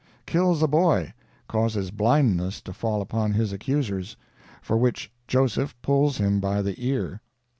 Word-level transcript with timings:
"Kills 0.25 0.63
a 0.63 0.67
boy; 0.67 1.13
causes 1.47 1.91
blindness 1.91 2.59
to 2.61 2.73
fall 2.73 3.03
upon 3.03 3.33
his 3.33 3.53
accusers, 3.53 4.17
for 4.59 4.75
which 4.75 5.11
Joseph 5.27 5.79
pulls 5.83 6.17
him 6.17 6.39
by 6.39 6.63
the 6.63 6.73
ear." 6.83 7.21